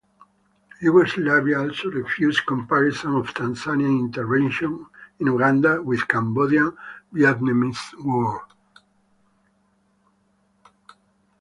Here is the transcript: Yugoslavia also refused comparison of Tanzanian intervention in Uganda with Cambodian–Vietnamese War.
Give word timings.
Yugoslavia 0.81 1.59
also 1.61 1.91
refused 1.91 2.47
comparison 2.47 3.13
of 3.13 3.27
Tanzanian 3.35 3.99
intervention 3.99 4.87
in 5.19 5.27
Uganda 5.27 5.79
with 5.79 6.07
Cambodian–Vietnamese 6.07 8.03
War. 8.03 8.47